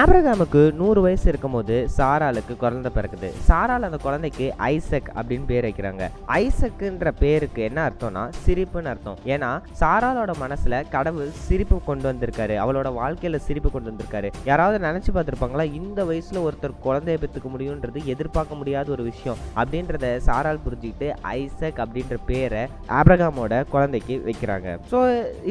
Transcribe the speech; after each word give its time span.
ஆப்ரகாமுக்கு 0.00 0.60
நூறு 0.80 1.00
வயசு 1.04 1.24
இருக்கும்போது 1.30 1.76
சாராளுக்கு 1.96 2.54
குழந்தை 2.60 2.90
பிறக்குது. 2.96 3.28
சாரால் 3.48 3.86
அந்த 3.86 3.98
குழந்தைக்கு 4.04 4.46
ஐசக் 4.68 5.08
அப்படின்னு 5.18 5.46
பேர் 5.50 5.66
வைக்கிறாங்க. 5.66 6.04
ஐசக்குன்ற 6.36 7.10
பேருக்கு 7.22 7.60
என்ன 7.68 7.78
அர்த்தம்னா 7.88 8.22
சிரிப்புன்னு 8.44 8.90
அர்த்தம். 8.92 9.18
ஏன்னா 9.34 9.50
சாராளோட 9.80 10.34
மனசுல 10.42 10.78
கடவுள் 10.94 11.32
சிரிப்பு 11.46 11.78
கொண்டு 11.88 12.06
வந்திருக்காரு. 12.10 12.54
அவளோட 12.64 12.90
வாழ்க்கையில 13.00 13.40
சிரிப்பு 13.48 13.72
கொண்டு 13.74 13.90
வந்திருக்காரு. 13.92 14.30
யாராவது 14.50 14.78
நினைச்சு 14.86 15.12
பார்த்துருப்பாங்களா 15.16 15.66
இந்த 15.80 16.04
வயசுல 16.10 16.44
ஒருத்தர் 16.46 16.78
குழந்தைய 16.86 17.18
பெற்றுக்க 17.24 17.50
முடியுன்றது 17.54 18.04
எதிர்பார்க்க 18.14 18.60
முடியாத 18.62 18.90
ஒரு 18.96 19.04
விஷயம் 19.10 19.42
அப்படின்றத 19.60 20.14
சாரால் 20.28 20.64
புரிஞ்சுக்கிட்டு 20.68 21.10
ஐசக் 21.40 21.82
அப்படின்ற 21.86 22.18
பேரை 22.30 22.64
ஆப்ரகாமோட 23.00 23.60
குழந்தைக்கு 23.74 24.16
வைக்கிறாங்க. 24.30 24.78
ஸோ 24.94 25.00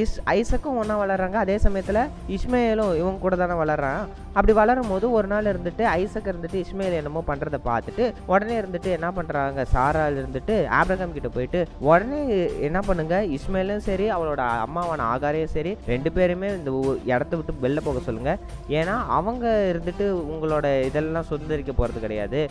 இஸ் 0.06 0.18
ஐசக்கும் 0.38 0.80
ஒன்றா 0.84 0.98
வளர்றாங்க. 1.04 1.40
அதே 1.46 1.60
சமயத்தில் 1.68 2.04
இஸ்மேலும் 2.38 2.96
இவங்க 3.04 3.18
கூட 3.28 3.36
தானே 3.44 3.62
வளர்றான். 3.64 4.04
அப்படி 4.36 4.54
வளரும் 4.60 4.92
போது 4.92 5.06
ஒரு 5.18 5.28
நாள் 5.34 5.50
இருந்துட்டு 5.52 5.84
ஐசக் 6.00 6.30
இருந்துட்டு 6.32 6.62
இஸ்மேல் 6.64 6.98
என்னமோ 7.00 7.24
பண்ணுறதை 7.30 7.60
பார்த்துட்டு 7.70 8.06
உடனே 8.34 8.56
இருந்துட்டு 8.62 8.90
என்ன 8.98 9.08
பண்ணுறாங்க 9.18 9.66
சாரால் 9.74 10.20
இருந்துட்டு 10.22 10.56
ஆப்ரகாம் 10.80 11.16
கிட்ட 11.18 11.32
போயிட்டு 11.36 11.62
உடனே 11.90 12.22
என்ன 12.68 12.80
பண்ணுங்க? 12.88 13.18
இஸ்மேலும் 13.38 13.86
சரி 13.90 14.08
அவளோட 14.16 14.42
அம்மாவான 14.66 15.08
ஆகாரையும் 15.14 15.54
சரி 15.56 15.74
ரெண்டு 15.92 16.12
பேருமே 16.18 16.50
இந்த 16.58 16.72
இடத்த 17.14 17.34
விட்டு 17.38 17.62
வெளில 17.66 17.80
போக 17.88 18.02
சொல்லுங்க. 18.08 18.34
ஏன்னா 18.80 18.98
அவங்க 19.20 19.46
இருந்துட்டு 19.72 20.08
உங்களோட 20.34 20.68
இதெல்லாம் 20.90 21.30
சுதந்திரிக்க 21.32 21.74
போகிறது 21.80 22.06
கிடையாது. 22.06 22.42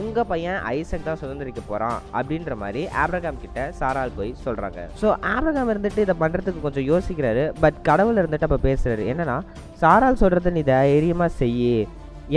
உங்கள் 0.00 0.28
பையன் 0.30 0.58
ஐசக் 0.78 1.06
தான் 1.06 1.20
சுதந்திரிக்க 1.20 1.60
போகிறான் 1.68 1.98
அப்படின்ற 2.18 2.54
மாதிரி 2.62 2.82
ஆப்ரகாம் 3.02 3.40
கிட்ட 3.44 3.60
சாரால் 3.78 4.16
போய் 4.16 4.32
சொல்கிறாங்க 4.46 4.80
ஸோ 5.02 5.08
ஆப்ரகாம் 5.34 5.70
இருந்துட்டு 5.74 6.04
இதை 6.06 6.16
பண்ணுறதுக்கு 6.22 6.64
கொஞ்சம் 6.66 6.88
யோசிக்கிறாரு. 6.92 7.44
பட் 7.62 7.78
கடவுள் 7.88 8.20
இருந்துட்டு 8.22 8.48
அப்போ 8.48 8.60
பேசுகிறாரு 8.68 9.04
என்னன்னா 9.12 9.38
சாரால் 9.82 10.20
சொல்கிறத 10.22 10.52
நீ 10.56 10.62
தைரியமாக 10.68 11.27
செய்யி. 11.40 11.78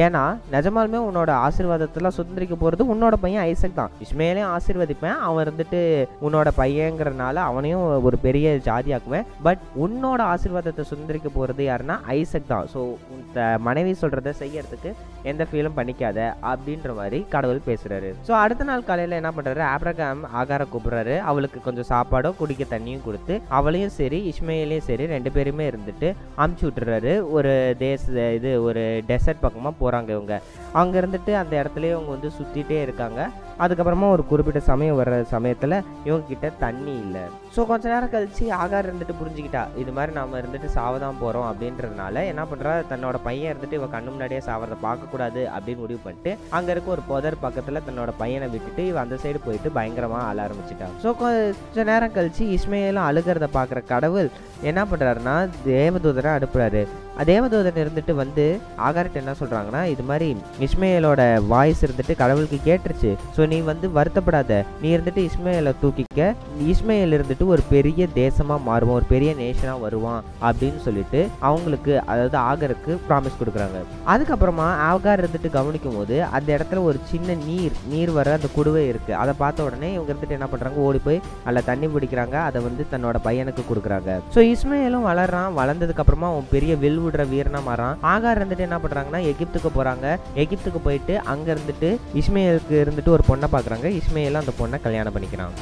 ஏன்னா 0.03 0.21
நிஜமாலுமே 0.51 0.99
உன்னோட 1.07 1.31
ஆசீர்வாதத்தெல்லாம் 1.45 2.15
சுதந்திரிக்க 2.17 2.55
போகிறது 2.59 2.83
உன்னோட 2.93 3.15
பையன் 3.23 3.45
ஐசக் 3.51 3.79
தான். 3.79 3.91
இஸ்மேலையும் 4.03 4.51
ஆசீர்வதிப்பேன். 4.57 5.17
அவன் 5.27 5.43
இருந்துட்டு 5.45 5.79
உன்னோட 6.25 6.49
பையங்கிறனால 6.59 7.35
அவனையும் 7.49 7.85
ஒரு 8.07 8.17
பெரிய 8.25 8.53
ஜாதியாக்குவேன். 8.67 9.27
பட் 9.47 9.63
உன்னோட 9.85 10.21
ஆசீர்வாதத்தை 10.33 10.85
சுதந்திரிக்க 10.91 11.31
போகிறது 11.37 11.63
யாருன்னா 11.69 11.97
ஐசக் 12.19 12.51
தான். 12.53 12.69
ஸோ 12.73 12.81
உன் 13.13 13.25
மனைவி 13.67 13.95
சொல்கிறத 14.03 14.33
செய்யறதுக்கு 14.43 14.91
எந்த 15.31 15.43
ஃபீலும் 15.49 15.77
பண்ணிக்காத 15.77 16.19
அப்படின்ற 16.51 16.93
மாதிரி 16.99 17.19
கடவுள் 17.33 17.59
பேசுகிறாரு 17.67 18.09
ஸோ 18.27 18.31
அடுத்த 18.43 18.63
நாள் 18.69 18.87
காலையில் 18.89 19.17
என்ன 19.19 19.31
பண்ணுறாரு 19.37 19.63
ஆப்ரகாம் 19.73 20.21
ஆகார 20.41 20.65
கூப்பிட்றாரு. 20.73 21.15
அவளுக்கு 21.29 21.59
கொஞ்சம் 21.67 21.89
சாப்பாடும் 21.91 22.37
குடிக்க 22.39 22.63
தண்ணியும் 22.73 23.05
கொடுத்து 23.07 23.33
அவளையும் 23.59 23.93
சரி 23.99 24.19
இஸ்மையிலையும் 24.31 24.87
சரி 24.89 25.05
ரெண்டு 25.13 25.31
பேருமே 25.37 25.67
இருந்துட்டு 25.71 26.09
அமுச்சு 26.43 26.65
விட்டுறாரு. 26.67 27.13
ஒரு 27.37 27.53
தேச 27.85 28.27
இது 28.37 28.51
ஒரு 28.67 28.83
டெசர்ட் 29.11 29.43
பக்கமாக 29.45 29.75
போகிறாங்க 29.81 30.09
இவங்க. 30.17 30.35
அங்கே 30.81 30.99
இருந்துட்டு 31.01 31.31
அந்த 31.41 31.53
இடத்துலயே 31.61 31.95
அவங்க 31.97 32.11
வந்து 32.15 32.31
சுற்றிட்டே 32.39 32.79
இருக்காங்க. 32.87 33.21
அதுக்கப்புறமா 33.63 34.07
ஒரு 34.15 34.23
குறிப்பிட்ட 34.31 34.59
சமயம் 34.71 34.99
வர்ற 34.99 35.15
சமயத்தில் 35.33 35.75
இவங்க 36.07 36.23
கிட்ட 36.31 36.47
தண்ணி 36.63 36.93
இல்லை. 37.05 37.23
ஸோ 37.55 37.61
கொஞ்ச 37.71 37.83
நேரம் 37.93 38.13
கழிச்சு 38.13 38.43
ஆகார் 38.61 38.87
இருந்துட்டு 38.89 39.15
புரிஞ்சுக்கிட்டா 39.21 39.63
இது 39.81 39.91
மாதிரி 39.97 40.11
நாம 40.19 40.39
இருந்துட்டு 40.41 40.69
சாவதான் 40.77 41.19
போகிறோம் 41.23 41.47
அப்படின்றதுனால 41.51 42.23
என்ன 42.31 42.43
பண்ணுறா 42.51 42.73
தன்னோட 42.91 43.17
பையன் 43.27 43.51
இருந்துட்டு 43.53 43.79
இவன் 43.79 43.93
கண்ணு 43.95 44.13
முன்னாடியே 44.13 44.41
சாவறதை 44.49 44.77
பார்க்கக்கூடாது 44.87 45.43
அப்படின்னு 45.55 45.83
முடிவு 45.85 46.01
பண்ணிட்டு 46.05 46.33
அங்கே 46.57 46.73
இருக்க 46.75 46.95
ஒரு 46.97 47.03
புதர் 47.11 47.41
பக்கத்தில் 47.45 47.85
தன்னோட 47.89 48.13
பையனை 48.23 48.49
விட்டுட்டு 48.55 48.85
இவன் 48.91 49.03
அந்த 49.05 49.17
சைடு 49.23 49.41
போயிட்டு 49.47 49.71
பயங்கரமாக 49.79 50.29
அழ 50.31 50.37
ஆரம்பிச்சிட்டா. 50.47 50.89
ஸோ 51.03 51.11
கொஞ்ச 51.23 51.83
நேரம் 51.91 52.15
கழிச்சு 52.17 52.45
இஸ்மையிலும் 52.57 53.07
அழுகிறத 53.09 53.49
பார்க்குற 53.57 53.81
கடவுள் 53.93 54.29
என்ன 54.69 54.81
பண்ணுறாருன்னா 54.89 55.35
தேவதூதரை 55.69 56.31
அனுப்புறாரு. 56.37 56.83
தேவதூதன் 57.29 57.79
இருந்துட்டு 57.81 58.13
வந்து 58.21 58.45
ஆகார்ட்ட 58.87 59.21
என்ன 59.21 59.33
சொல்கிறாங்கன்னா 59.39 59.81
இது 59.93 60.03
மாதிரி 60.09 60.27
இஸ்மேலோட 60.65 61.21
வாய்ஸ் 61.51 61.83
இருந்துட்டு 61.85 62.13
கடவுளுக்கு 62.21 62.57
கேட்டுருச்சு. 62.67 63.11
ஸோ 63.35 63.47
நீ 63.51 63.57
வந்து 63.71 63.87
வருத்தப்படாத. 63.97 64.59
நீ 64.81 64.87
இருந்துட்டு 64.95 65.23
இஸ்மேலை 65.29 65.73
தூக்கிக்க. 65.81 66.29
இஸ்மேல் 66.71 67.15
இருந்துட்டு 67.17 67.45
ஒரு 67.53 67.63
பெரிய 67.73 68.07
தேசமாக 68.21 68.65
மாறுவான் 68.69 68.97
ஒரு 68.99 69.07
பெரிய 69.13 69.33
நேஷனாக 69.41 69.83
வருவான் 69.85 70.23
அப்படின்னு 70.47 70.81
சொல்லிட்டு 70.87 71.21
அவங்களுக்கு 71.49 71.93
அதாவது 72.11 72.37
ஆகருக்கு 72.49 72.91
ப்ராமிஸ் 73.07 73.39
கொடுக்குறாங்க. 73.41 73.81
அதுக்கப்புறமா 74.13 74.67
ஆகார் 74.91 75.23
இருந்துட்டு 75.23 75.51
கவனிக்கும் 75.57 75.97
போது 75.99 76.17
அந்த 76.37 76.49
இடத்துல 76.57 76.83
ஒரு 76.89 76.99
சின்ன 77.11 77.35
நீர் 77.47 77.77
நீர் 77.93 78.13
வர 78.19 78.33
அந்த 78.39 78.51
குடுவை 78.57 78.83
இருக்குது 78.91 79.19
அதை 79.21 79.35
பார்த்த 79.43 79.67
உடனே 79.67 79.91
இவங்க 79.95 80.11
இருந்துட்டு 80.13 80.37
என்ன 80.39 80.49
பண்ணுறாங்க 80.53 80.87
ஓடி 80.87 81.01
போய் 81.07 81.21
அதில் 81.45 81.67
தண்ணி 81.69 81.89
பிடிக்கிறாங்க. 81.95 82.37
அதை 82.49 82.61
வந்து 82.67 82.85
தன்னோட 82.95 83.17
பையனுக்கு 83.27 83.63
கொடுக்குறாங்க. 83.69 84.19
ஸோ 84.35 84.39
இஸ்மேலும் 84.53 85.07
வளர்றான். 85.11 85.51
வளர்ந்ததுக்கு 85.61 86.03
அப்புறமா 86.05 86.29
அவன் 86.33 86.51
பெரிய 86.55 86.73
வில் 86.83 86.99
விடுற 87.05 87.25
வீரனா 87.33 87.61
மாறான். 87.69 87.97
ஆகார் 88.13 88.39
இருந்துட்டு 88.39 88.67
என்ன 88.67 88.79
பண்றாங்கன்னா 88.83 89.21
எகிப்துக்கு 89.31 89.71
போறாங்க. 89.77 90.17
எகிப்துக்கு 90.35 90.81
போயிட்டு 90.83 91.15
அங்க 91.33 91.47
இருந்துட்டு 91.55 91.91
இஸ்மேலுக்கு 92.21 92.77
இருந்துட்டு 92.85 93.15
ஒரு 93.17 93.25
பொண்ணை 93.31 93.49
பாக்குறாங்க. 93.55 94.01
இஸ்மையலும் 94.01 94.43
அந்த 94.43 94.55
பொண்ணை 94.61 94.79
கல்யாணம் 94.87 95.15
பண்ணிக்கிறான். 95.17 95.55